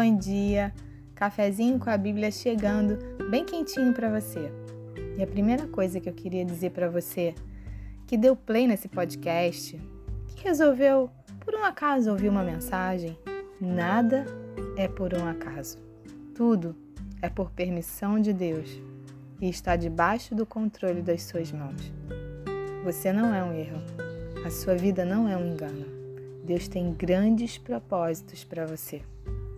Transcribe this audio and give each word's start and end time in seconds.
Bom 0.00 0.16
dia, 0.16 0.72
cafezinho 1.12 1.76
com 1.76 1.90
a 1.90 1.96
Bíblia 1.96 2.30
chegando, 2.30 2.96
bem 3.28 3.44
quentinho 3.44 3.92
para 3.92 4.08
você. 4.08 4.48
E 5.18 5.22
a 5.24 5.26
primeira 5.26 5.66
coisa 5.66 5.98
que 5.98 6.08
eu 6.08 6.12
queria 6.12 6.44
dizer 6.44 6.70
para 6.70 6.88
você 6.88 7.34
que 8.06 8.16
deu 8.16 8.36
play 8.36 8.68
nesse 8.68 8.86
podcast, 8.86 9.76
que 10.28 10.44
resolveu 10.44 11.10
por 11.40 11.52
um 11.52 11.64
acaso 11.64 12.12
ouvir 12.12 12.28
uma 12.28 12.44
mensagem, 12.44 13.18
nada 13.60 14.24
é 14.76 14.86
por 14.86 15.12
um 15.14 15.26
acaso. 15.26 15.78
Tudo 16.32 16.76
é 17.20 17.28
por 17.28 17.50
permissão 17.50 18.20
de 18.20 18.32
Deus 18.32 18.80
e 19.40 19.48
está 19.48 19.74
debaixo 19.74 20.32
do 20.32 20.46
controle 20.46 21.02
das 21.02 21.24
suas 21.24 21.50
mãos. 21.50 21.92
Você 22.84 23.12
não 23.12 23.34
é 23.34 23.42
um 23.42 23.52
erro. 23.52 23.82
A 24.46 24.50
sua 24.50 24.76
vida 24.76 25.04
não 25.04 25.28
é 25.28 25.36
um 25.36 25.44
engano. 25.44 25.86
Deus 26.44 26.68
tem 26.68 26.92
grandes 26.92 27.58
propósitos 27.58 28.44
para 28.44 28.64
você. 28.64 29.02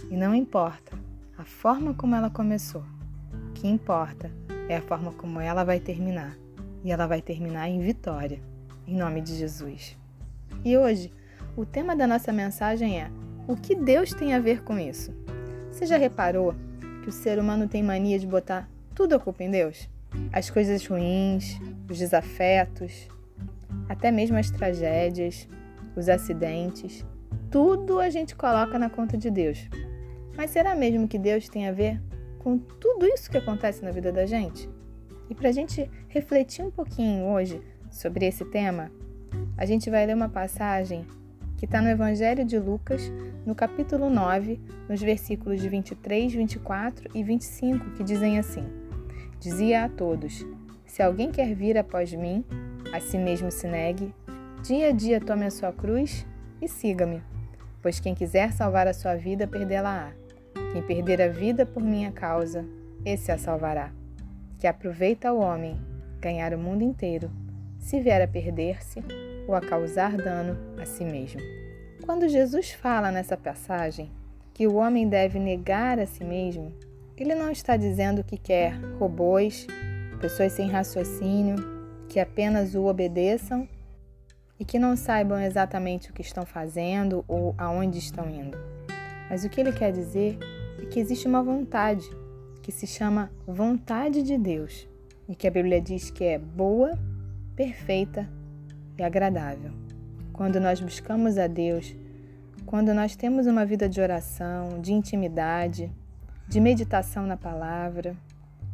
E 0.08 0.16
não 0.16 0.34
importa 0.34 0.96
a 1.36 1.44
forma 1.44 1.94
como 1.94 2.14
ela 2.14 2.30
começou. 2.30 2.84
O 3.48 3.52
que 3.52 3.66
importa 3.66 4.30
é 4.68 4.76
a 4.76 4.82
forma 4.82 5.12
como 5.12 5.40
ela 5.40 5.64
vai 5.64 5.80
terminar. 5.80 6.36
E 6.84 6.90
ela 6.90 7.06
vai 7.06 7.20
terminar 7.20 7.68
em 7.68 7.80
vitória, 7.80 8.40
em 8.86 8.96
nome 8.96 9.20
de 9.20 9.34
Jesus. 9.34 9.98
E 10.64 10.76
hoje, 10.76 11.12
o 11.56 11.66
tema 11.66 11.94
da 11.96 12.06
nossa 12.06 12.32
mensagem 12.32 13.00
é: 13.00 13.10
o 13.46 13.56
que 13.56 13.74
Deus 13.74 14.12
tem 14.12 14.34
a 14.34 14.38
ver 14.38 14.62
com 14.62 14.78
isso? 14.78 15.12
Você 15.70 15.86
já 15.86 15.96
reparou 15.96 16.54
que 17.02 17.08
o 17.08 17.12
ser 17.12 17.38
humano 17.38 17.68
tem 17.68 17.82
mania 17.82 18.18
de 18.18 18.26
botar 18.26 18.68
tudo 18.94 19.14
a 19.14 19.18
culpa 19.18 19.42
em 19.42 19.50
Deus? 19.50 19.88
As 20.32 20.50
coisas 20.50 20.86
ruins, 20.86 21.58
os 21.88 21.98
desafetos, 21.98 23.08
até 23.88 24.10
mesmo 24.10 24.36
as 24.36 24.50
tragédias, 24.50 25.48
os 25.96 26.08
acidentes, 26.08 27.04
tudo 27.50 27.98
a 27.98 28.08
gente 28.10 28.36
coloca 28.36 28.78
na 28.78 28.88
conta 28.88 29.16
de 29.16 29.30
Deus. 29.30 29.68
Mas 30.36 30.50
será 30.50 30.74
mesmo 30.74 31.08
que 31.08 31.18
Deus 31.18 31.48
tem 31.48 31.68
a 31.68 31.72
ver 31.72 32.00
com 32.38 32.58
tudo 32.58 33.06
isso 33.06 33.30
que 33.30 33.38
acontece 33.38 33.84
na 33.84 33.90
vida 33.90 34.10
da 34.12 34.26
gente? 34.26 34.68
E 35.28 35.34
para 35.34 35.48
a 35.48 35.52
gente 35.52 35.88
refletir 36.08 36.64
um 36.64 36.70
pouquinho 36.70 37.26
hoje 37.26 37.60
sobre 37.90 38.26
esse 38.26 38.44
tema, 38.44 38.90
a 39.56 39.64
gente 39.64 39.90
vai 39.90 40.06
ler 40.06 40.14
uma 40.14 40.28
passagem 40.28 41.06
que 41.56 41.66
está 41.66 41.82
no 41.82 41.88
Evangelho 41.88 42.44
de 42.44 42.58
Lucas, 42.58 43.12
no 43.44 43.54
capítulo 43.54 44.08
9, 44.08 44.58
nos 44.88 45.00
versículos 45.00 45.60
de 45.60 45.68
23, 45.68 46.32
24 46.32 47.10
e 47.14 47.22
25, 47.22 47.90
que 47.90 48.02
dizem 48.02 48.38
assim: 48.38 48.64
Dizia 49.38 49.84
a 49.84 49.88
todos: 49.88 50.46
Se 50.86 51.02
alguém 51.02 51.30
quer 51.30 51.54
vir 51.54 51.76
após 51.76 52.12
mim, 52.14 52.44
a 52.92 52.98
si 52.98 53.18
mesmo 53.18 53.50
se 53.50 53.66
negue, 53.66 54.14
dia 54.62 54.88
a 54.88 54.92
dia 54.92 55.20
tome 55.20 55.44
a 55.44 55.50
sua 55.50 55.70
cruz 55.70 56.26
e 56.62 56.66
siga-me. 56.66 57.29
Pois 57.82 57.98
quem 57.98 58.14
quiser 58.14 58.52
salvar 58.52 58.86
a 58.86 58.92
sua 58.92 59.14
vida, 59.14 59.46
perdê-la-á. 59.46 60.12
Quem 60.72 60.82
perder 60.82 61.22
a 61.22 61.28
vida 61.28 61.64
por 61.64 61.82
minha 61.82 62.12
causa, 62.12 62.64
esse 63.04 63.32
a 63.32 63.38
salvará. 63.38 63.90
Que 64.58 64.66
aproveita 64.66 65.32
o 65.32 65.40
homem 65.40 65.80
ganhar 66.20 66.52
o 66.52 66.58
mundo 66.58 66.84
inteiro, 66.84 67.30
se 67.78 68.00
vier 68.00 68.20
a 68.20 68.28
perder-se 68.28 69.02
ou 69.48 69.54
a 69.54 69.60
causar 69.60 70.16
dano 70.16 70.56
a 70.80 70.84
si 70.84 71.04
mesmo. 71.04 71.40
Quando 72.04 72.28
Jesus 72.28 72.72
fala 72.72 73.10
nessa 73.10 73.36
passagem 73.36 74.10
que 74.52 74.66
o 74.66 74.74
homem 74.74 75.08
deve 75.08 75.38
negar 75.38 75.98
a 75.98 76.06
si 76.06 76.22
mesmo, 76.22 76.72
ele 77.16 77.34
não 77.34 77.50
está 77.50 77.76
dizendo 77.76 78.22
que 78.22 78.36
quer 78.36 78.74
robôs, 78.98 79.66
pessoas 80.20 80.52
sem 80.52 80.68
raciocínio, 80.68 81.56
que 82.08 82.20
apenas 82.20 82.74
o 82.74 82.84
obedeçam 82.84 83.66
e 84.60 84.64
que 84.64 84.78
não 84.78 84.94
saibam 84.94 85.40
exatamente 85.40 86.10
o 86.10 86.12
que 86.12 86.20
estão 86.20 86.44
fazendo 86.44 87.24
ou 87.26 87.54
aonde 87.56 87.98
estão 87.98 88.28
indo. 88.28 88.58
Mas 89.30 89.42
o 89.42 89.48
que 89.48 89.58
ele 89.58 89.72
quer 89.72 89.90
dizer 89.90 90.38
é 90.78 90.84
que 90.84 91.00
existe 91.00 91.26
uma 91.26 91.42
vontade 91.42 92.06
que 92.62 92.70
se 92.70 92.86
chama 92.86 93.30
vontade 93.46 94.22
de 94.22 94.36
Deus 94.36 94.86
e 95.26 95.34
que 95.34 95.48
a 95.48 95.50
Bíblia 95.50 95.80
diz 95.80 96.10
que 96.10 96.24
é 96.24 96.38
boa, 96.38 96.98
perfeita 97.56 98.28
e 98.98 99.02
agradável. 99.02 99.72
Quando 100.30 100.60
nós 100.60 100.78
buscamos 100.78 101.38
a 101.38 101.46
Deus, 101.46 101.96
quando 102.66 102.92
nós 102.92 103.16
temos 103.16 103.46
uma 103.46 103.64
vida 103.64 103.88
de 103.88 104.00
oração, 104.00 104.80
de 104.80 104.92
intimidade, 104.92 105.90
de 106.46 106.60
meditação 106.60 107.26
na 107.26 107.36
palavra, 107.36 108.14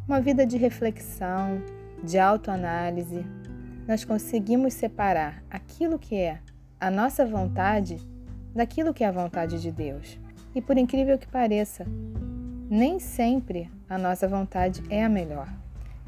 uma 0.09 0.21
vida 0.21 0.45
de 0.45 0.57
reflexão, 0.57 1.63
de 2.03 2.19
autoanálise, 2.19 3.25
nós 3.87 4.05
conseguimos 4.05 4.75
separar 4.75 5.43
aquilo 5.51 5.99
que 5.99 6.17
é 6.17 6.41
a 6.81 6.91
nossa 6.91 7.25
vontade 7.25 7.99
daquilo 8.55 8.93
que 8.93 9.05
é 9.05 9.07
a 9.07 9.13
vontade 9.13 9.61
de 9.61 9.71
Deus. 9.71 10.19
E 10.55 10.61
por 10.61 10.77
incrível 10.77 11.19
que 11.19 11.29
pareça, 11.29 11.87
nem 12.69 12.99
sempre 12.99 13.71
a 13.89 13.97
nossa 13.97 14.27
vontade 14.27 14.83
é 14.91 15.05
a 15.05 15.09
melhor. 15.09 15.49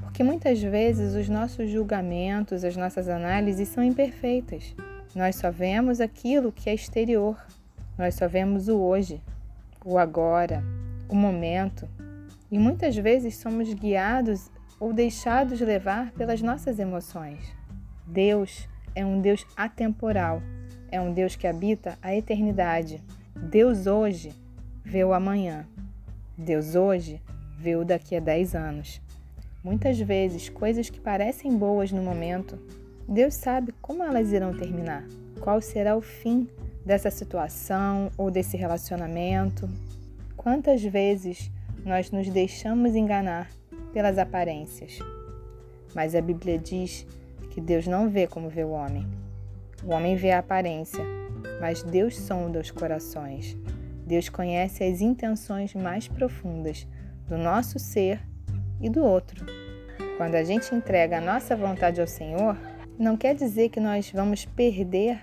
Porque 0.01 0.25
muitas 0.25 0.61
vezes 0.61 1.15
os 1.15 1.29
nossos 1.29 1.71
julgamentos, 1.71 2.65
as 2.65 2.77
nossas 2.77 3.09
análises 3.09 3.69
são 3.69 3.85
imperfeitas. 3.85 4.75
Nós 5.15 5.37
só 5.37 5.51
vemos 5.51 6.01
aquilo 6.01 6.51
que 6.51 6.71
é 6.71 6.75
exterior. 6.75 7.37
Nós 7.97 8.15
só 8.15 8.27
vemos 8.27 8.69
o 8.69 8.79
hoje, 8.79 9.23
o 9.85 9.99
agora, 9.99 10.63
o 11.09 11.15
momento. 11.15 11.89
E 12.51 12.59
muitas 12.59 12.97
vezes 12.97 13.37
somos 13.37 13.73
guiados 13.75 14.51
ou 14.81 14.93
deixados 14.93 15.61
levar 15.61 16.13
pelas 16.13 16.41
nossas 16.41 16.79
emoções. 16.79 17.59
Deus 18.11 18.67
é 18.95 19.05
um 19.05 19.21
Deus 19.21 19.47
atemporal, 19.55 20.43
é 20.91 20.99
um 20.99 21.13
Deus 21.13 21.37
que 21.37 21.47
habita 21.47 21.99
a 22.01 22.17
eternidade. 22.17 23.03
Deus 23.37 23.87
hoje 23.87 24.33
vê 24.83 25.05
o 25.05 25.13
amanhã. 25.13 25.67
Deus 26.37 26.75
hoje 26.75 27.21
vê 27.59 27.77
o 27.77 27.85
daqui 27.85 28.17
a 28.17 28.21
10 28.21 28.55
anos. 28.55 29.03
Muitas 29.63 30.01
vezes, 30.01 30.49
coisas 30.49 30.89
que 30.89 30.99
parecem 30.99 31.55
boas 31.55 31.93
no 31.93 32.03
momento, 32.03 32.59
Deus 33.07 33.35
sabe 33.35 33.75
como 33.83 34.03
elas 34.03 34.33
irão 34.33 34.57
terminar, 34.57 35.05
qual 35.41 35.61
será 35.61 35.95
o 35.95 36.01
fim 36.01 36.49
dessa 36.87 37.11
situação 37.11 38.11
ou 38.17 38.31
desse 38.31 38.57
relacionamento. 38.57 39.69
Quantas 40.35 40.83
vezes 40.83 41.51
nós 41.85 42.11
nos 42.11 42.31
deixamos 42.31 42.97
enganar 42.97 43.51
pelas 43.93 44.17
aparências. 44.17 44.99
Mas 45.95 46.15
a 46.15 46.23
Bíblia 46.23 46.59
diz 46.59 47.07
que 47.59 47.61
Deus 47.61 47.89
não 47.89 48.09
vê 48.09 48.25
como 48.29 48.49
vê 48.49 48.63
o 48.63 48.71
homem. 48.71 49.05
O 49.83 49.91
homem 49.91 50.15
vê 50.15 50.31
a 50.31 50.39
aparência, 50.39 51.05
mas 51.61 51.83
Deus 51.83 52.17
sonda 52.17 52.61
os 52.61 52.71
corações. 52.71 53.59
Deus 54.07 54.29
conhece 54.29 54.85
as 54.85 55.01
intenções 55.01 55.75
mais 55.75 56.07
profundas 56.07 56.87
do 57.27 57.37
nosso 57.37 57.77
ser 57.81 58.21
e 58.81 58.89
do 58.89 59.05
outro. 59.05 59.45
Quando 60.17 60.37
a 60.37 60.45
gente 60.45 60.73
entrega 60.73 61.19
a 61.19 61.21
nossa 61.21 61.57
vontade 61.57 62.01
ao 62.01 62.07
Senhor, 62.07 62.57
não 62.97 63.17
quer 63.17 63.35
dizer 63.35 63.71
que 63.71 63.81
nós 63.81 64.09
vamos 64.09 64.45
perder 64.45 65.19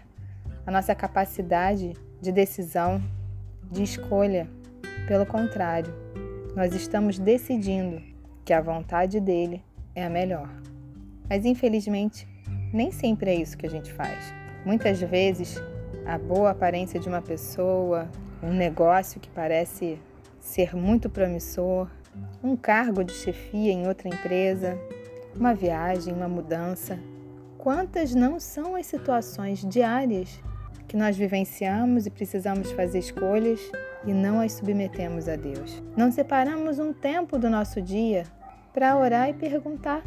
a 0.67 0.71
nossa 0.71 0.93
capacidade 0.93 1.93
de 2.19 2.33
decisão, 2.33 3.01
de 3.71 3.81
escolha. 3.81 4.45
Pelo 5.07 5.25
contrário, 5.25 5.93
nós 6.53 6.75
estamos 6.75 7.17
decidindo 7.17 8.01
que 8.43 8.51
a 8.51 8.59
vontade 8.59 9.21
dele 9.21 9.63
é 9.95 10.03
a 10.03 10.09
melhor. 10.09 10.49
Mas 11.29 11.45
infelizmente, 11.45 12.27
nem 12.73 12.91
sempre 12.91 13.31
é 13.31 13.35
isso 13.35 13.57
que 13.57 13.65
a 13.65 13.69
gente 13.69 13.91
faz. 13.93 14.33
Muitas 14.65 15.01
vezes, 15.01 15.61
a 16.05 16.17
boa 16.17 16.51
aparência 16.51 16.99
de 16.99 17.07
uma 17.07 17.21
pessoa, 17.21 18.09
um 18.41 18.53
negócio 18.53 19.19
que 19.19 19.29
parece 19.29 19.99
ser 20.39 20.75
muito 20.75 21.09
promissor, 21.09 21.89
um 22.43 22.55
cargo 22.55 23.03
de 23.03 23.13
chefia 23.13 23.71
em 23.71 23.87
outra 23.87 24.07
empresa, 24.07 24.77
uma 25.35 25.53
viagem, 25.53 26.13
uma 26.13 26.27
mudança. 26.27 26.99
Quantas 27.57 28.13
não 28.13 28.39
são 28.39 28.75
as 28.75 28.85
situações 28.85 29.65
diárias 29.67 30.39
que 30.87 30.95
nós 30.95 31.17
vivenciamos 31.17 32.05
e 32.05 32.11
precisamos 32.11 32.71
fazer 32.71 32.99
escolhas 32.99 33.59
e 34.05 34.13
não 34.13 34.39
as 34.39 34.53
submetemos 34.53 35.27
a 35.27 35.35
Deus? 35.35 35.81
Não 35.97 36.11
separamos 36.11 36.77
um 36.77 36.93
tempo 36.93 37.39
do 37.39 37.49
nosso 37.49 37.81
dia 37.81 38.23
para 38.71 38.95
orar 38.97 39.29
e 39.29 39.33
perguntar 39.33 40.03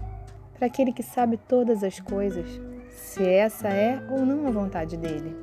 para 0.58 0.66
aquele 0.66 0.92
que 0.92 1.02
sabe 1.02 1.36
todas 1.36 1.84
as 1.84 2.00
coisas 2.00 2.60
se 2.90 3.24
essa 3.24 3.68
é 3.68 4.02
ou 4.10 4.26
não 4.26 4.46
a 4.46 4.50
vontade 4.50 4.96
dele. 4.96 5.36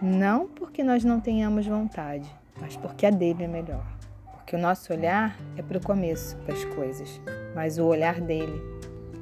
Não 0.00 0.48
porque 0.48 0.82
nós 0.82 1.04
não 1.04 1.20
tenhamos 1.20 1.66
vontade, 1.66 2.28
mas 2.58 2.76
porque 2.76 3.04
a 3.04 3.10
dele 3.10 3.44
é 3.44 3.46
melhor. 3.46 3.86
Porque 4.32 4.56
o 4.56 4.58
nosso 4.58 4.92
olhar 4.92 5.36
é 5.56 5.62
para 5.62 5.78
o 5.78 5.82
começo 5.82 6.36
das 6.38 6.64
coisas, 6.64 7.20
mas 7.54 7.78
o 7.78 7.84
olhar 7.84 8.20
dele 8.20 8.60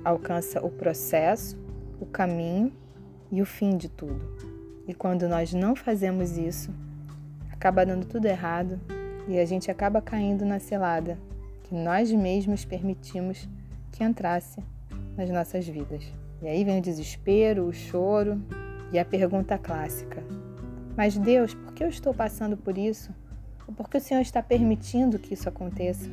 alcança 0.04 0.64
o 0.64 0.70
processo, 0.70 1.58
o 2.00 2.06
caminho 2.06 2.72
e 3.30 3.42
o 3.42 3.46
fim 3.46 3.76
de 3.76 3.88
tudo. 3.88 4.20
E 4.86 4.94
quando 4.94 5.28
nós 5.28 5.52
não 5.52 5.74
fazemos 5.74 6.38
isso, 6.38 6.72
acaba 7.52 7.84
dando 7.84 8.06
tudo 8.06 8.26
errado 8.26 8.80
e 9.28 9.38
a 9.38 9.44
gente 9.44 9.70
acaba 9.70 10.00
caindo 10.00 10.44
na 10.44 10.58
selada 10.58 11.18
que 11.64 11.74
nós 11.74 12.10
mesmos 12.10 12.64
permitimos 12.64 13.48
que 13.92 14.02
entrasse 14.02 14.62
nas 15.20 15.28
nossas 15.28 15.68
vidas. 15.68 16.02
E 16.40 16.48
aí 16.48 16.64
vem 16.64 16.78
o 16.78 16.82
desespero, 16.82 17.66
o 17.66 17.72
choro 17.72 18.40
e 18.90 18.98
a 18.98 19.04
pergunta 19.04 19.58
clássica: 19.58 20.22
Mas 20.96 21.18
Deus, 21.18 21.52
por 21.52 21.74
que 21.74 21.84
eu 21.84 21.88
estou 21.88 22.14
passando 22.14 22.56
por 22.56 22.78
isso? 22.78 23.14
Ou 23.68 23.74
porque 23.74 23.98
o 23.98 24.00
Senhor 24.00 24.22
está 24.22 24.42
permitindo 24.42 25.18
que 25.18 25.34
isso 25.34 25.48
aconteça? 25.48 26.10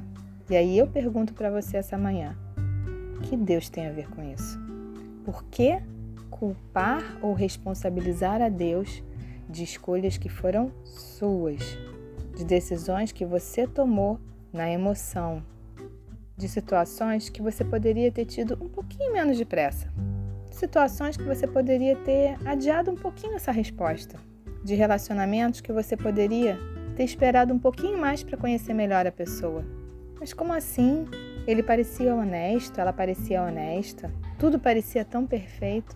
E 0.50 0.56
aí 0.56 0.78
eu 0.78 0.88
pergunto 0.88 1.34
para 1.34 1.50
você 1.50 1.78
essa 1.78 1.98
manhã: 1.98 2.38
que 3.24 3.38
Deus 3.38 3.70
tem 3.70 3.88
a 3.88 3.92
ver 3.92 4.10
com 4.10 4.22
isso? 4.22 4.60
Por 5.24 5.46
que 5.46 5.82
culpar 6.30 7.18
ou 7.22 7.34
responsabilizar 7.34 8.42
a 8.42 8.50
Deus 8.50 9.02
de 9.50 9.64
escolhas 9.64 10.18
que 10.18 10.28
foram 10.28 10.72
suas, 10.84 11.78
de 12.36 12.44
decisões 12.44 13.14
que 13.14 13.26
você 13.26 13.66
tomou 13.66 14.20
na 14.52 14.70
emoção, 14.70 15.42
de 16.38 16.48
situações 16.48 17.30
que 17.30 17.42
você 17.42 17.66
poderia 17.66 18.12
ter 18.12 18.26
tido 18.26 18.58
um 18.62 18.70
pouquinho 18.70 19.12
menos 19.12 19.36
de 19.36 19.44
pressa, 19.44 19.92
situações 20.52 21.18
que 21.18 21.24
você 21.24 21.48
poderia 21.48 21.96
ter 21.96 22.38
adiado 22.46 22.92
um 22.92 22.96
pouquinho 22.96 23.36
essa 23.36 23.52
resposta, 23.52 24.20
de 24.64 24.76
relacionamentos 24.76 25.62
que 25.62 25.74
você 25.74 25.98
poderia 25.98 26.60
ter 26.96 27.04
esperado 27.04 27.54
um 27.54 27.60
pouquinho 27.60 27.98
mais 27.98 28.22
para 28.22 28.38
conhecer 28.38 28.74
melhor 28.74 29.08
a 29.08 29.12
pessoa. 29.12 29.66
Mas 30.20 30.34
como 30.34 30.54
assim? 30.54 31.06
Ele 31.48 31.64
parecia 31.64 32.14
honesto, 32.14 32.80
ela 32.80 32.94
parecia 32.94 33.42
honesta, 33.42 34.12
tudo 34.38 34.60
parecia 34.60 35.04
tão 35.04 35.26
perfeito. 35.26 35.96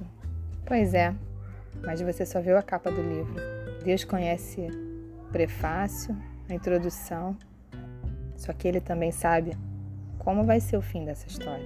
Pois 0.66 0.94
é, 0.94 1.14
mas 1.84 2.02
você 2.02 2.26
só 2.26 2.40
viu 2.40 2.58
a 2.58 2.64
capa 2.64 2.90
do 2.90 3.02
livro. 3.02 3.36
Deus 3.84 4.04
conhece 4.04 4.62
o 5.20 5.32
prefácio, 5.32 6.16
a 6.50 6.54
introdução, 6.54 7.36
só 8.36 8.54
que 8.54 8.68
ele 8.68 8.80
também 8.80 9.12
sabe 9.12 9.58
como 10.24 10.44
vai 10.44 10.60
ser 10.60 10.78
o 10.78 10.82
fim 10.82 11.04
dessa 11.04 11.28
história. 11.28 11.66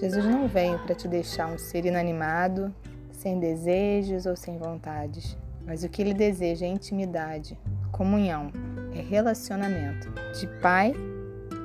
Jesus 0.00 0.24
não 0.24 0.48
veio 0.48 0.78
para 0.80 0.94
te 0.94 1.06
deixar 1.06 1.46
um 1.46 1.58
ser 1.58 1.84
inanimado, 1.84 2.74
sem 3.12 3.38
desejos 3.38 4.24
ou 4.26 4.34
sem 4.34 4.56
vontades, 4.56 5.36
mas 5.66 5.84
o 5.84 5.88
que 5.88 6.00
ele 6.00 6.14
deseja 6.14 6.64
é 6.64 6.68
intimidade, 6.68 7.58
comunhão, 7.92 8.50
é 8.94 9.00
relacionamento 9.02 10.10
de 10.38 10.46
pai 10.60 10.94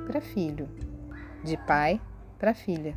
para 0.06 0.20
filho, 0.20 0.68
de 1.42 1.56
pai 1.56 1.98
para 2.38 2.54
filha. 2.54 2.94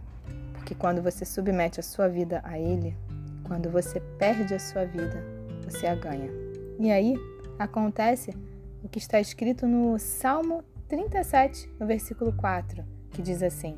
Porque 0.53 0.75
quando 0.75 1.01
você 1.01 1.23
submete 1.25 1.79
a 1.79 1.83
sua 1.83 2.09
vida 2.09 2.41
a 2.43 2.59
ele, 2.59 2.95
quando 3.43 3.69
você 3.69 4.01
perde 4.19 4.53
a 4.53 4.59
sua 4.59 4.85
vida, 4.85 5.23
você 5.63 5.87
a 5.87 5.95
ganha. 5.95 6.29
E 6.77 6.91
aí 6.91 7.15
acontece 7.57 8.35
o 8.83 8.89
que 8.89 8.99
está 8.99 9.19
escrito 9.19 9.65
no 9.65 9.97
Salmo 9.97 10.61
37, 10.89 11.69
no 11.79 11.87
versículo 11.87 12.33
4 12.33 13.02
que 13.13 13.21
diz 13.21 13.41
assim: 13.41 13.77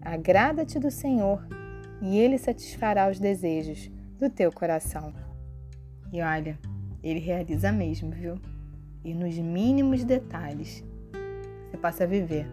Agrada-te 0.00 0.78
do 0.78 0.90
Senhor, 0.90 1.46
e 2.00 2.18
Ele 2.18 2.36
satisfará 2.36 3.08
os 3.08 3.18
desejos 3.18 3.90
do 4.18 4.28
teu 4.28 4.52
coração. 4.52 5.14
E 6.12 6.20
olha, 6.20 6.58
Ele 7.02 7.20
realiza 7.20 7.72
mesmo, 7.72 8.10
viu? 8.10 8.34
E 9.04 9.14
nos 9.14 9.38
mínimos 9.38 10.04
detalhes, 10.04 10.84
você 11.70 11.76
passa 11.76 12.04
a 12.04 12.06
viver 12.06 12.46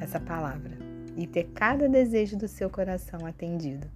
essa 0.00 0.20
palavra 0.20 0.76
e 1.16 1.26
ter 1.26 1.44
cada 1.54 1.88
desejo 1.88 2.36
do 2.36 2.46
seu 2.46 2.68
coração 2.70 3.26
atendido. 3.26 3.88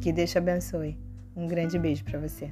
Que 0.00 0.12
Deus 0.12 0.30
te 0.30 0.38
abençoe. 0.38 0.98
Um 1.34 1.46
grande 1.46 1.78
beijo 1.78 2.04
para 2.04 2.18
você. 2.18 2.50